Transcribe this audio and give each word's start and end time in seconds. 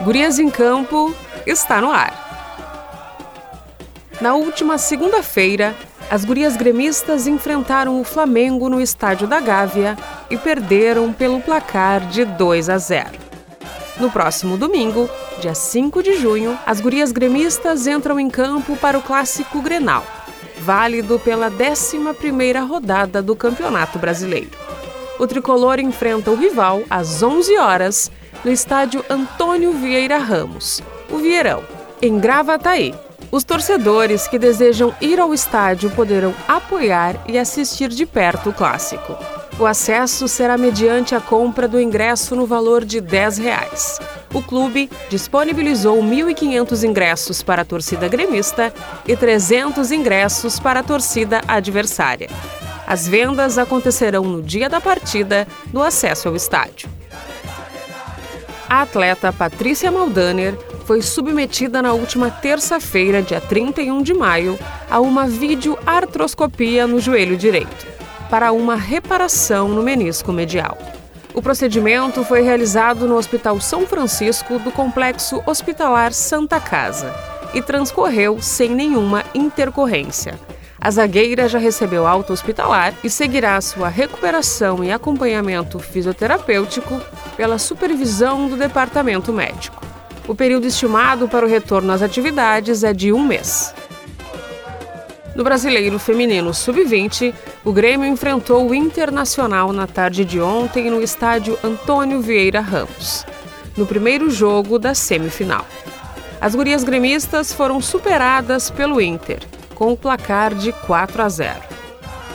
Gurias 0.00 0.38
em 0.38 0.48
Campo 0.48 1.12
está 1.44 1.80
no 1.80 1.90
ar. 1.90 2.26
Na 4.20 4.34
última 4.34 4.78
segunda-feira, 4.78 5.74
as 6.08 6.24
gurias 6.24 6.56
gremistas 6.56 7.26
enfrentaram 7.26 8.00
o 8.00 8.04
Flamengo 8.04 8.68
no 8.68 8.80
estádio 8.80 9.26
da 9.26 9.40
Gávea 9.40 9.98
e 10.30 10.36
perderam 10.36 11.12
pelo 11.12 11.40
placar 11.40 12.06
de 12.06 12.24
2 12.24 12.68
a 12.68 12.78
0. 12.78 13.10
No 13.98 14.08
próximo 14.08 14.56
domingo, 14.56 15.10
dia 15.40 15.54
5 15.54 16.00
de 16.00 16.14
junho, 16.14 16.56
as 16.64 16.80
gurias 16.80 17.10
gremistas 17.10 17.88
entram 17.88 18.20
em 18.20 18.30
campo 18.30 18.76
para 18.76 18.98
o 18.98 19.02
clássico 19.02 19.60
Grenal, 19.60 20.04
válido 20.60 21.18
pela 21.18 21.50
11ª 21.50 22.64
rodada 22.64 23.20
do 23.20 23.34
Campeonato 23.34 23.98
Brasileiro. 23.98 24.50
O 25.18 25.26
tricolor 25.26 25.80
enfrenta 25.80 26.30
o 26.30 26.36
rival 26.36 26.84
às 26.88 27.20
11 27.20 27.56
horas 27.58 28.12
no 28.44 28.50
estádio 28.50 29.04
Antônio 29.08 29.72
Vieira 29.72 30.18
Ramos, 30.18 30.82
o 31.10 31.18
Vieirão, 31.18 31.62
em 32.00 32.18
Gravataí. 32.18 32.94
Os 33.30 33.44
torcedores 33.44 34.26
que 34.26 34.38
desejam 34.38 34.94
ir 35.00 35.20
ao 35.20 35.34
estádio 35.34 35.90
poderão 35.90 36.34
apoiar 36.46 37.16
e 37.26 37.38
assistir 37.38 37.88
de 37.88 38.06
perto 38.06 38.50
o 38.50 38.52
clássico. 38.52 39.16
O 39.58 39.66
acesso 39.66 40.28
será 40.28 40.56
mediante 40.56 41.14
a 41.14 41.20
compra 41.20 41.66
do 41.66 41.80
ingresso 41.80 42.36
no 42.36 42.46
valor 42.46 42.84
de 42.84 43.00
10 43.00 43.38
reais. 43.38 43.98
O 44.32 44.40
clube 44.40 44.88
disponibilizou 45.10 46.00
1.500 46.02 46.84
ingressos 46.84 47.42
para 47.42 47.62
a 47.62 47.64
torcida 47.64 48.06
gremista 48.06 48.72
e 49.06 49.16
300 49.16 49.90
ingressos 49.90 50.60
para 50.60 50.80
a 50.80 50.84
torcida 50.84 51.40
adversária. 51.48 52.30
As 52.86 53.06
vendas 53.06 53.58
acontecerão 53.58 54.22
no 54.22 54.42
dia 54.42 54.68
da 54.68 54.80
partida, 54.80 55.46
no 55.72 55.82
acesso 55.82 56.28
ao 56.28 56.36
estádio. 56.36 56.97
A 58.68 58.82
atleta 58.82 59.32
Patrícia 59.32 59.90
Maldaner 59.90 60.54
foi 60.84 61.00
submetida 61.00 61.80
na 61.80 61.94
última 61.94 62.30
terça-feira, 62.30 63.22
dia 63.22 63.40
31 63.40 64.02
de 64.02 64.12
maio, 64.12 64.58
a 64.90 65.00
uma 65.00 65.26
videoartroscopia 65.26 66.86
no 66.86 67.00
joelho 67.00 67.34
direito, 67.34 67.86
para 68.28 68.52
uma 68.52 68.76
reparação 68.76 69.68
no 69.68 69.82
menisco 69.82 70.34
medial. 70.34 70.76
O 71.32 71.40
procedimento 71.40 72.22
foi 72.24 72.42
realizado 72.42 73.08
no 73.08 73.16
Hospital 73.16 73.58
São 73.58 73.86
Francisco 73.86 74.58
do 74.58 74.70
Complexo 74.70 75.42
Hospitalar 75.46 76.12
Santa 76.12 76.60
Casa 76.60 77.14
e 77.54 77.62
transcorreu 77.62 78.42
sem 78.42 78.68
nenhuma 78.68 79.24
intercorrência. 79.34 80.38
A 80.78 80.90
zagueira 80.90 81.48
já 81.48 81.58
recebeu 81.58 82.06
alta 82.06 82.34
hospitalar 82.34 82.94
e 83.02 83.08
seguirá 83.08 83.58
sua 83.62 83.88
recuperação 83.88 84.84
e 84.84 84.92
acompanhamento 84.92 85.78
fisioterapêutico 85.78 87.00
pela 87.38 87.56
supervisão 87.56 88.48
do 88.48 88.56
departamento 88.56 89.32
médico. 89.32 89.80
O 90.26 90.34
período 90.34 90.66
estimado 90.66 91.28
para 91.28 91.46
o 91.46 91.48
retorno 91.48 91.92
às 91.92 92.02
atividades 92.02 92.82
é 92.82 92.92
de 92.92 93.12
um 93.12 93.24
mês. 93.24 93.72
No 95.36 95.44
Brasileiro 95.44 96.00
Feminino 96.00 96.52
Sub-20, 96.52 97.32
o 97.64 97.72
Grêmio 97.72 98.08
enfrentou 98.08 98.68
o 98.68 98.74
Internacional 98.74 99.72
na 99.72 99.86
tarde 99.86 100.24
de 100.24 100.40
ontem 100.40 100.90
no 100.90 101.00
estádio 101.00 101.56
Antônio 101.62 102.20
Vieira 102.20 102.60
Ramos, 102.60 103.24
no 103.76 103.86
primeiro 103.86 104.28
jogo 104.28 104.76
da 104.76 104.92
semifinal. 104.92 105.64
As 106.40 106.56
gurias 106.56 106.82
gremistas 106.82 107.52
foram 107.52 107.80
superadas 107.80 108.68
pelo 108.68 109.00
Inter 109.00 109.38
com 109.76 109.92
o 109.92 109.96
placar 109.96 110.56
de 110.56 110.72
4 110.72 111.22
a 111.22 111.28
0. 111.28 111.60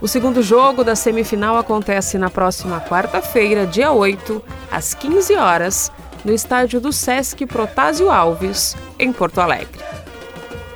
O 0.00 0.08
segundo 0.08 0.42
jogo 0.42 0.82
da 0.82 0.96
semifinal 0.96 1.58
acontece 1.58 2.16
na 2.16 2.30
próxima 2.30 2.80
quarta-feira, 2.80 3.66
dia 3.66 3.92
8, 3.92 4.42
às 4.70 4.94
15 4.94 5.34
horas, 5.34 5.92
no 6.24 6.32
estádio 6.32 6.80
do 6.80 6.92
Sesc 6.92 7.46
Protásio 7.46 8.10
Alves, 8.10 8.76
em 8.98 9.12
Porto 9.12 9.40
Alegre. 9.40 9.80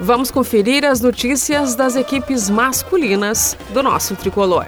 Vamos 0.00 0.30
conferir 0.30 0.84
as 0.84 1.00
notícias 1.00 1.74
das 1.74 1.96
equipes 1.96 2.50
masculinas 2.50 3.56
do 3.70 3.82
nosso 3.82 4.16
tricolor. 4.16 4.66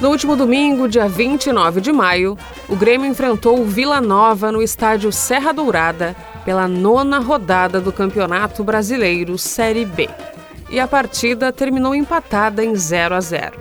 No 0.00 0.08
último 0.08 0.34
domingo, 0.34 0.88
dia 0.88 1.08
29 1.08 1.80
de 1.80 1.92
maio, 1.92 2.38
o 2.68 2.76
Grêmio 2.76 3.06
enfrentou 3.06 3.60
o 3.60 3.66
Vila 3.66 4.00
Nova 4.00 4.50
no 4.50 4.62
estádio 4.62 5.12
Serra 5.12 5.52
Dourada 5.52 6.16
pela 6.44 6.66
nona 6.66 7.18
rodada 7.18 7.80
do 7.80 7.92
Campeonato 7.92 8.64
Brasileiro 8.64 9.36
Série 9.36 9.84
B 9.84 10.08
e 10.70 10.80
a 10.80 10.88
partida 10.88 11.52
terminou 11.52 11.94
empatada 11.94 12.64
em 12.64 12.74
0 12.74 13.14
a 13.14 13.20
0. 13.20 13.58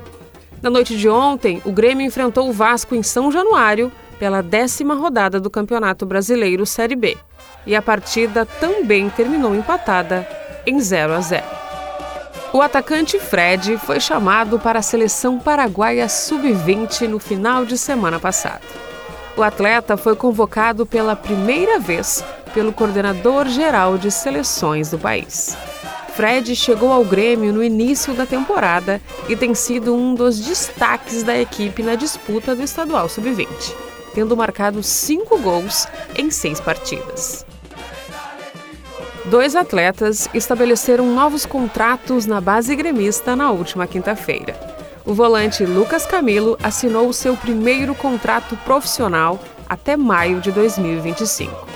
Na 0.61 0.69
noite 0.69 0.95
de 0.95 1.09
ontem, 1.09 1.61
o 1.65 1.71
Grêmio 1.71 2.05
enfrentou 2.05 2.47
o 2.47 2.53
Vasco 2.53 2.95
em 2.95 3.03
São 3.03 3.31
Januário 3.31 3.91
pela 4.19 4.43
décima 4.43 4.93
rodada 4.93 5.39
do 5.39 5.49
Campeonato 5.49 6.05
Brasileiro 6.05 6.65
Série 6.65 6.95
B 6.95 7.17
e 7.65 7.75
a 7.75 7.81
partida 7.81 8.45
também 8.45 9.09
terminou 9.09 9.55
empatada 9.55 10.27
em 10.65 10.79
0 10.79 11.13
a 11.13 11.21
0. 11.21 11.43
O 12.51 12.61
atacante 12.61 13.19
Fred 13.19 13.77
foi 13.77 13.99
chamado 13.99 14.59
para 14.59 14.79
a 14.79 14.83
seleção 14.83 15.39
paraguaia 15.39 16.09
sub-20 16.09 17.07
no 17.07 17.19
final 17.19 17.63
de 17.63 17.77
semana 17.77 18.19
passada. 18.19 18.61
O 19.37 19.43
atleta 19.43 19.95
foi 19.95 20.15
convocado 20.15 20.85
pela 20.85 21.15
primeira 21.15 21.79
vez 21.79 22.23
pelo 22.53 22.73
coordenador 22.73 23.47
geral 23.47 23.97
de 23.97 24.09
seleções 24.09 24.89
do 24.89 24.97
país. 24.97 25.55
Fred 26.15 26.55
chegou 26.55 26.91
ao 26.91 27.05
Grêmio 27.05 27.53
no 27.53 27.63
início 27.63 28.13
da 28.13 28.25
temporada 28.25 28.99
e 29.29 29.35
tem 29.35 29.53
sido 29.53 29.95
um 29.95 30.13
dos 30.15 30.39
destaques 30.39 31.23
da 31.23 31.37
equipe 31.37 31.81
na 31.81 31.95
disputa 31.95 32.55
do 32.55 32.63
Estadual 32.63 33.07
Sub-20, 33.07 33.47
tendo 34.13 34.35
marcado 34.35 34.81
cinco 34.83 35.37
gols 35.37 35.87
em 36.15 36.31
seis 36.31 36.59
partidas. 36.59 37.45
Dois 39.25 39.55
atletas 39.55 40.27
estabeleceram 40.33 41.13
novos 41.13 41.45
contratos 41.45 42.25
na 42.25 42.41
base 42.41 42.75
gremista 42.75 43.35
na 43.35 43.51
última 43.51 43.85
quinta-feira. 43.85 44.59
O 45.05 45.13
volante 45.13 45.65
Lucas 45.65 46.05
Camilo 46.05 46.57
assinou 46.63 47.07
o 47.07 47.13
seu 47.13 47.35
primeiro 47.37 47.93
contrato 47.93 48.57
profissional 48.57 49.39
até 49.67 49.95
maio 49.95 50.41
de 50.41 50.51
2025. 50.51 51.67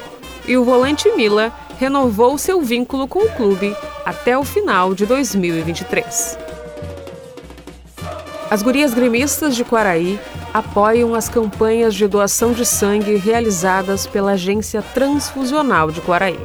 E 0.47 0.57
o 0.57 0.63
volante 0.63 1.11
Mila 1.11 1.53
renovou 1.77 2.38
seu 2.38 2.61
vínculo 2.61 3.07
com 3.07 3.19
o 3.19 3.29
clube 3.35 3.75
até 4.05 4.38
o 4.38 4.44
final 4.44 4.94
de 4.94 5.05
2023. 5.05 6.38
As 8.49 8.61
gurias 8.61 8.93
gremistas 8.93 9.55
de 9.55 9.63
Quaraí 9.63 10.19
apoiam 10.53 11.15
as 11.15 11.27
campanhas 11.27 11.95
de 11.95 12.07
doação 12.07 12.53
de 12.53 12.65
sangue 12.65 13.15
realizadas 13.15 14.05
pela 14.05 14.33
Agência 14.33 14.81
Transfusional 14.93 15.89
de 15.89 16.01
Quaraí. 16.01 16.39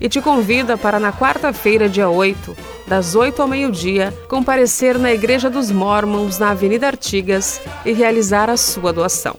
E 0.00 0.08
te 0.08 0.20
convida 0.20 0.76
para 0.76 1.00
na 1.00 1.12
quarta-feira, 1.12 1.88
dia 1.88 2.08
8, 2.08 2.56
das 2.86 3.14
8 3.14 3.42
ao 3.42 3.48
meio-dia, 3.48 4.14
comparecer 4.28 4.98
na 4.98 5.12
Igreja 5.12 5.50
dos 5.50 5.70
Mormons, 5.70 6.38
na 6.38 6.50
Avenida 6.50 6.86
Artigas, 6.86 7.60
e 7.84 7.92
realizar 7.92 8.48
a 8.48 8.56
sua 8.56 8.92
doação. 8.92 9.36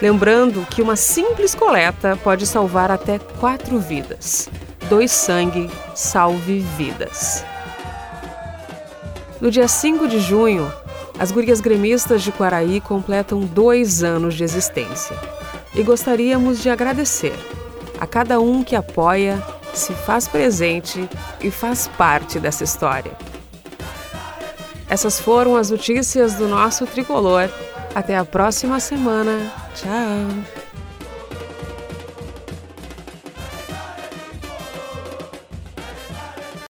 Lembrando 0.00 0.66
que 0.68 0.82
uma 0.82 0.96
simples 0.96 1.54
coleta 1.54 2.18
pode 2.24 2.46
salvar 2.46 2.90
até 2.90 3.18
quatro 3.18 3.78
vidas. 3.78 4.48
Doe 4.88 5.06
sangue, 5.06 5.70
salve 5.94 6.58
vidas. 6.76 7.44
No 9.40 9.50
dia 9.50 9.68
5 9.68 10.08
de 10.08 10.18
junho, 10.18 10.72
as 11.22 11.30
gurias 11.30 11.60
gremistas 11.60 12.20
de 12.20 12.32
Quaraí 12.32 12.80
completam 12.80 13.42
dois 13.42 14.02
anos 14.02 14.34
de 14.34 14.42
existência. 14.42 15.16
E 15.72 15.80
gostaríamos 15.84 16.60
de 16.60 16.68
agradecer 16.68 17.32
a 18.00 18.08
cada 18.08 18.40
um 18.40 18.64
que 18.64 18.74
apoia, 18.74 19.40
se 19.72 19.92
faz 19.92 20.26
presente 20.26 21.08
e 21.40 21.48
faz 21.48 21.86
parte 21.86 22.40
dessa 22.40 22.64
história. 22.64 23.12
Essas 24.88 25.20
foram 25.20 25.54
as 25.54 25.70
notícias 25.70 26.34
do 26.34 26.48
nosso 26.48 26.84
tricolor. 26.86 27.48
Até 27.94 28.16
a 28.16 28.24
próxima 28.24 28.80
semana. 28.80 29.52
Tchau! 29.76 30.61